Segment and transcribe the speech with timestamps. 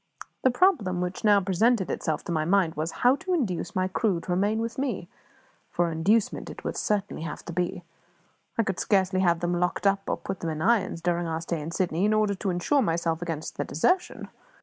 [0.41, 4.19] The problem which now presented itself to my mind was, how to induce my crew
[4.21, 5.07] to remain with me?
[5.69, 7.83] For inducement it would certainly have to be;
[8.57, 11.61] I could scarcely have them locked up, or put them in irons during our stay
[11.61, 14.29] in Sydney in order to insure myself against their desertion!